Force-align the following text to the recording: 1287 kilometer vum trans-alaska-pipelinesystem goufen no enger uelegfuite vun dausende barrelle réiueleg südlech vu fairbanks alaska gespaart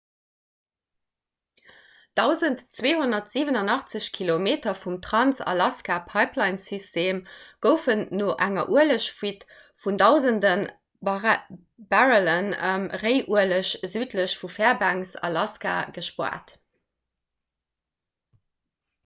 1287 2.19 4.11
kilometer 4.17 4.73
vum 4.83 4.95
trans-alaska-pipelinesystem 5.07 7.21
goufen 7.67 8.01
no 8.21 8.29
enger 8.47 8.63
uelegfuite 8.77 9.45
vun 9.83 9.99
dausende 10.05 10.53
barrelle 11.91 12.37
réiueleg 13.05 13.69
südlech 13.93 14.33
vu 14.41 14.47
fairbanks 14.57 15.13
alaska 15.29 15.75
gespaart 15.99 16.55